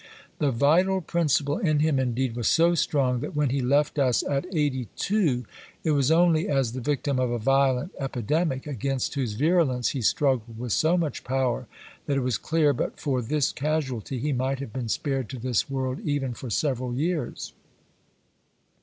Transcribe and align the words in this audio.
The 0.39 0.49
vital 0.49 0.99
principle 0.99 1.59
in 1.59 1.77
him, 1.77 1.99
indeed, 1.99 2.35
was 2.35 2.47
so 2.47 2.73
strong 2.73 3.19
that 3.19 3.35
when 3.35 3.51
he 3.51 3.61
left 3.61 3.99
us 3.99 4.23
at 4.23 4.47
eighty 4.51 4.87
two, 4.95 5.45
it 5.83 5.91
was 5.91 6.09
only 6.09 6.49
as 6.49 6.71
the 6.71 6.81
victim 6.81 7.19
of 7.19 7.29
a 7.29 7.37
violent 7.37 7.91
epidemic, 7.99 8.65
against 8.65 9.13
whose 9.13 9.33
virulence 9.33 9.89
he 9.89 10.01
struggled 10.01 10.57
with 10.57 10.71
so 10.71 10.97
much 10.97 11.23
power, 11.23 11.67
that 12.07 12.17
it 12.17 12.21
was 12.21 12.39
clear, 12.39 12.73
but 12.73 12.99
for 12.99 13.21
this 13.21 13.51
casualty, 13.51 14.17
he 14.17 14.33
might 14.33 14.57
have 14.57 14.73
been 14.73 14.89
spared 14.89 15.29
to 15.29 15.37
this 15.37 15.69
world 15.69 15.99
even 16.03 16.33
for 16.33 16.49
several 16.49 16.95
years. 16.95 17.53